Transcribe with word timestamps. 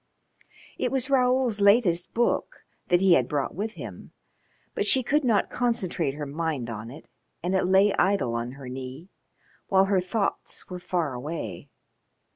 It 0.79 0.91
was 0.91 1.11
Raoul's 1.11 1.61
latest 1.61 2.11
book, 2.15 2.65
that 2.87 3.01
he 3.01 3.13
had 3.13 3.27
brought 3.27 3.53
with 3.53 3.73
him, 3.73 4.13
but 4.73 4.87
she 4.87 5.03
could 5.03 5.23
not 5.23 5.51
concentrate 5.51 6.15
her 6.15 6.25
mind 6.25 6.71
on 6.71 6.89
it, 6.89 7.07
and 7.43 7.53
it 7.53 7.67
lay 7.67 7.93
idle 7.93 8.33
on 8.33 8.53
her 8.53 8.67
knee 8.67 9.09
while 9.67 9.85
her 9.85 10.01
thoughts 10.01 10.67
were 10.71 10.79
far 10.79 11.13
away. 11.13 11.69